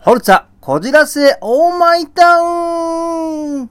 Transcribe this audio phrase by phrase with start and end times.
[0.00, 3.70] ホルツァ、こじらせ、オーマイタウン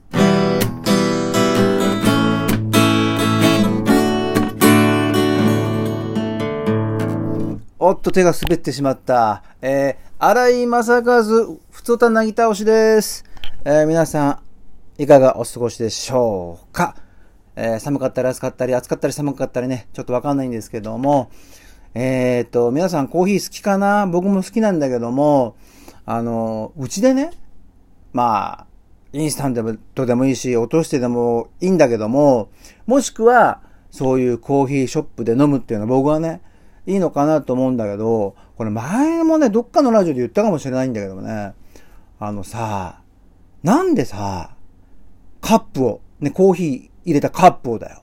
[7.78, 9.42] おっと、手が滑ってしまった。
[9.62, 11.22] えー、荒井正和、
[11.70, 13.24] ふつおたなぎ倒しです。
[13.64, 14.42] えー、皆さ
[14.98, 16.94] ん、いかがお過ごしでしょうか？
[17.56, 21.30] えー、寒かったり暑かったり、暑かったり寒かったりね、ちょっとわかんないんですけども、
[21.94, 24.06] えー、っと、皆さんコーヒー好きかな？
[24.06, 25.56] 僕も好きなんだけども、
[26.10, 27.32] あの、うちでね、
[28.14, 28.66] まあ、
[29.12, 32.48] インスタントでもいいし、落としてでもいいんだけども、
[32.86, 33.60] もしくは、
[33.90, 36.40] そういうコーヒーショップで飲むっていうのは僕はね、
[36.86, 41.52] いいのかなと思うんだけど、これ前もね、どっかのラジオで言ったかもしれないんだけどもね、
[42.18, 43.02] あのさ、
[43.62, 44.56] なんでさ、
[45.42, 48.02] カップを、ね、コーヒー入れたカップをだよ。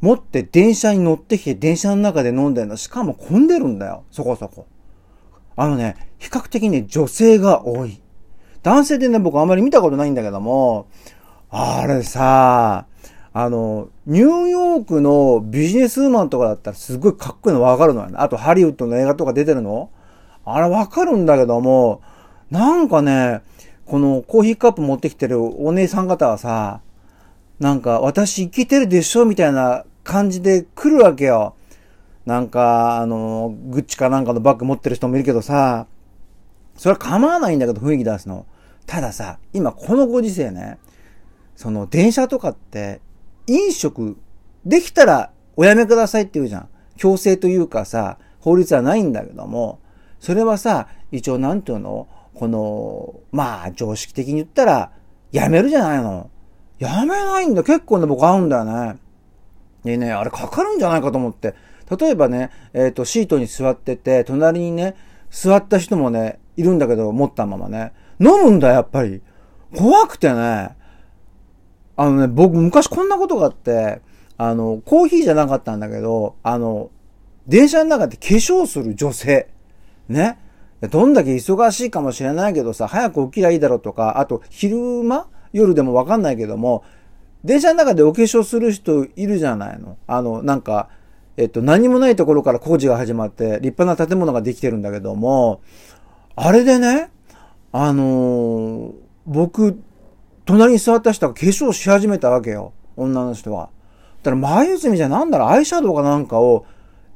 [0.00, 2.78] 持って電車に乗ってきて電車の中で飲んでるの。
[2.78, 4.04] しかも混んでるんだよ。
[4.10, 4.66] そこそこ。
[5.56, 8.00] あのね、比較的ね、女性が多い。
[8.62, 10.86] 男性でね、僕あんまり見たことないんだけども、
[11.50, 12.86] あれさ、
[13.34, 18.16] あの、ニューヨークのビジネスウーマンとかだったらすごいかっこいいのわかるのよね。
[18.18, 19.90] あとハリウッドの映画とか出てるの
[20.44, 22.02] あれわかるんだけども、
[22.50, 23.42] なんかね、
[23.86, 26.80] このコーヒーカップ持ってきてるお姉さん方はさ、
[27.58, 31.54] なんか私生きてるでしょみたいな感じで来るわけよ。
[32.26, 35.86] なんか、あの、グッチかなんかのバッグ持ってる人もいるけどさ、
[36.76, 38.46] それは構わないんだけど雰囲気出すの。
[38.86, 40.78] たださ、今このご時世ね、
[41.56, 43.00] その電車とかって
[43.46, 44.16] 飲食
[44.64, 46.68] できたらおやめくださいって言うじゃん。
[46.96, 49.80] 強制というかさ、法律はないんだけども、
[50.20, 54.92] それはさ、一応なんていうのこの、まあ常識的に言ったら、
[55.30, 56.30] やめるじゃないの。
[56.78, 57.62] やめないんだ。
[57.62, 58.96] 結構ね、僕合うんだよね。
[59.84, 61.54] でね、あれかかるんじゃないかと思って。
[61.96, 64.94] 例えばね、えっ、ー、と、シートに座ってて、隣にね、
[65.30, 67.92] 座った人もね、いるんだけど、持ったままね。
[68.20, 69.22] 飲むんだ、やっぱり。
[69.76, 70.76] 怖くてね。
[71.96, 74.00] あのね、僕、昔こんなことがあって、
[74.36, 76.90] あの、コーヒーじゃなかったんだけど、あの、
[77.46, 79.48] 電車の中で化粧する女性。
[80.08, 80.38] ね。
[80.90, 86.84] どんだけ忙しいかもしれないけどさ、早く起きりゃいいだろうとか、あと、昼間夜でもわかんないけども、
[87.44, 89.96] 電車の中でお化粧する人いるじゃないの。
[90.06, 90.88] あの、なんか、
[91.42, 95.60] えっと、何もないところから工事が始まって、立派な建物ができてるんだけども、
[96.36, 97.10] あれでね、
[97.72, 98.92] あのー、
[99.26, 99.80] 僕、
[100.44, 102.72] 隣に座った人が化粧し始めたわけよ。
[102.96, 103.70] 女の人は。
[104.22, 106.64] だから前泉じゃなんだろ、アイシャドウかなんかを、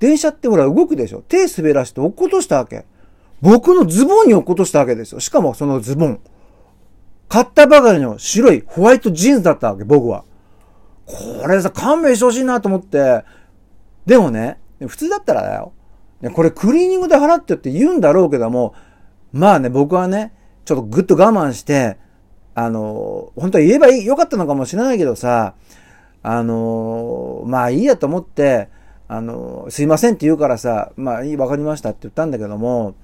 [0.01, 1.23] 電車ってほら動くでしょ。
[1.23, 2.85] 手滑らして落っことしたわけ。
[3.41, 5.21] 僕のズボンに落っことしたわけですよ。
[5.21, 6.21] しかもそのズボン。
[7.29, 10.25] 買ったばかりの白いホワイトジーンズだったわけ、僕は。
[11.07, 13.25] これさ、勘弁してほしいなと思って。
[14.07, 15.73] でもね、普通だったらだよ。
[16.35, 18.75] これクリーニングで払ってって言うんだろうけども、
[19.33, 20.33] まあね、僕はね、
[20.65, 21.99] ちょっとぐっと我慢して、
[22.55, 25.55] あの、本当は言えばいい、よかったのかもしれないけどさ、
[26.23, 28.69] あの、まあいいやと思って、
[29.09, 32.95] あの、すいませんって言うからさ、まあいい、わかりましたって言ったんだけども、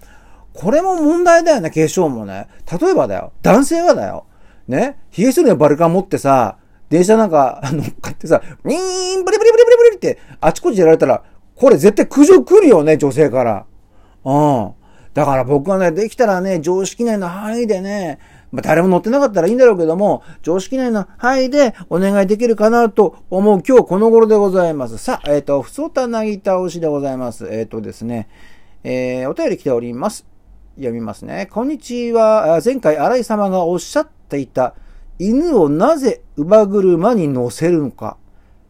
[0.55, 2.49] これも問題だよね、化粧もね。
[2.81, 4.27] 例えばだよ、男性はだよ、
[4.69, 6.57] ね、髭剃りのバルカン持ってさ、
[6.93, 13.65] 電車なんか、あの、買ってさ、ウィーン、ブリブリブリブリブリって、あちこちやられたら、これ絶対苦情来るよね、女性から。
[14.25, 14.73] うん。
[15.15, 18.19] だから僕はね、できたらね、常識内の範囲でね、
[18.51, 24.99] まあ、誰も乗ってなかったらいいんだろうけども、常識内の範囲でお願いできるかなと思う今日この頃でございます。
[24.99, 27.47] さあ、えっ、ー、と、ふそたなぎ倒しでございます。
[27.47, 28.29] えっ、ー、とですね、
[28.85, 30.27] えー、お便り来ております。
[30.77, 31.49] 読みますね。
[31.51, 32.61] こんにちは。
[32.63, 34.75] 前回、荒井様がおっしゃっていた、
[35.23, 38.17] 犬をなぜ乳母車に乗せるのか、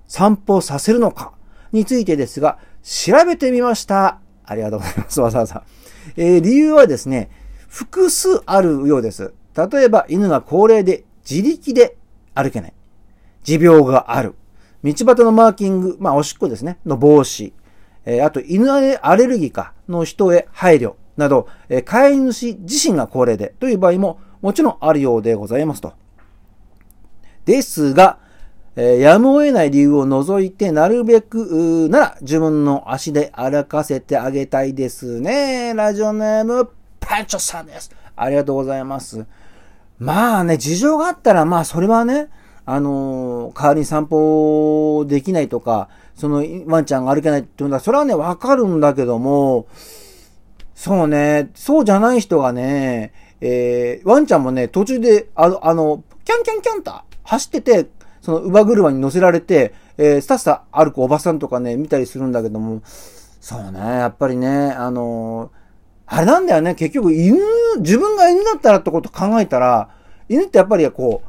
[0.06, 1.32] 散歩させるのか、
[1.72, 4.20] についてですが、調べてみました。
[4.44, 5.20] ありがとうございます。
[5.22, 5.62] わざわざ。
[6.14, 7.30] えー、理由はですね、
[7.68, 9.32] 複数あるようです。
[9.56, 11.96] 例えば、犬が高齢で自力で
[12.34, 12.74] 歩けない。
[13.44, 14.34] 持病がある。
[14.84, 17.54] 道端のマーキング、まあ、おしっこですね、の防止。
[18.04, 20.96] えー、あと、犬アレルギーかの人へ配慮。
[21.16, 25.94] など、えー、飼い主自身が高齢でという場合ももちろんあるようでございますと。
[27.44, 28.18] ですが、
[28.74, 35.74] えー、やむを得ない理由を除いて、なるべく、なら自分の足で歩かせてあげたいですね。
[35.74, 37.90] ラジオネーム、パンチョさんです。
[38.16, 39.26] ありがとうございます。
[39.98, 42.28] まあね、事情があったら、まあそれはね、
[42.64, 49.66] あのー、代わりに散歩できないとか、そのワンちゃんが歩けないっていうのは、それはね、わかるんだけども、
[50.74, 56.92] そうね、そうじゃない人がね、えー、ワンちゃんもね、途中で、あの、あの、キャンキャンキャンと
[57.24, 57.88] 走ってて、
[58.20, 62.82] その、乳母車に乗せられて、えー、スタスタ歩くおばさんとかね、見たりするんだけども、
[63.40, 65.50] そうね、やっぱりね、あのー、
[66.06, 67.38] あれなんだよね、結局犬
[67.78, 69.88] 自分が犬だったらってこと考えたら、
[70.28, 71.28] 犬ってやっぱりこう、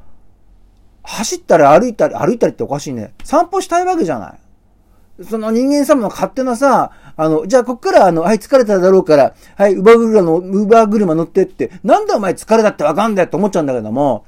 [1.04, 3.14] 走ったり歩いたり、歩いたりっておかしいね。
[3.24, 5.24] 散歩したいわけじゃない。
[5.24, 14.26] その人間様の勝手なさ、あの、じゃあこっからあの、はい、疲れただろうから、はい、ウバ車の、ウバ車乗ってって、なんでお前疲れたってわかんだよって思っちゃうんだけども、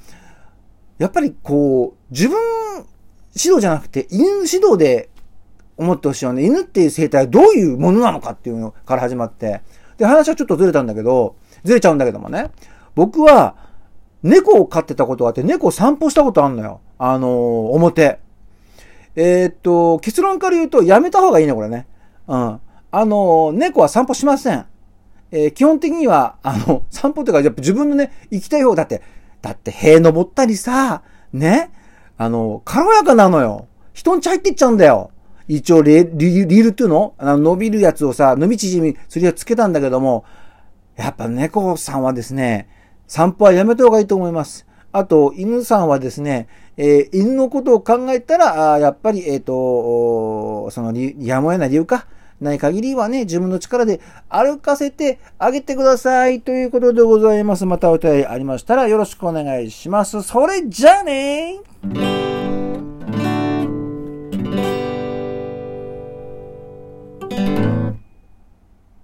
[0.97, 2.37] やっぱりこう、自分
[3.35, 5.09] 指導じゃなくて、犬指導で
[5.77, 6.45] 思ってほしいよね。
[6.45, 9.61] 犬っていう生態はどういうものなのかっていうのから始まって。
[9.97, 12.51] で、話はちょっとずれたんだけど、ずれちゃうんだけどもね。
[12.95, 13.55] 僕は、
[14.23, 16.81] 猫を飼ってたことがあって、猫を散歩したことあんのよ。
[16.97, 17.31] あのー、
[17.71, 18.19] 表。
[19.15, 21.87] えー、っと、結論から言うと、やめた方がいいね、これね。
[22.27, 22.59] うん。
[22.91, 24.65] あのー、猫は散歩しません。
[25.31, 29.01] えー、基本的には、あの、散歩っていうか、やっぱ自分のね、行きたい方、だって、
[29.45, 31.71] だって塀登ったりさ、ね、
[32.17, 33.67] あの、軽やかなのよ。
[33.93, 35.11] 人んち入ってっちゃうんだよ。
[35.47, 37.13] 一応リ、リリールっていうの？
[37.19, 40.25] あの、伸びるやつをさ、伸び縮みするやつつけたんだけども、
[40.95, 42.67] やっぱ猫さんはですね、
[43.05, 44.65] 散歩はやめた方がいいと思います。
[44.91, 52.07] あと、犬さんはですね、えー、犬のことを考えたら、あやっぱり、えっ、ー、と、そのやむを得ない理由か？
[52.41, 56.41] ない限りはね、自分の力で歩かせてあげてください。
[56.41, 57.65] ということでございます。
[57.65, 60.21] またお便りありましたらよろしくお願いします。
[60.21, 62.44] それじゃあねー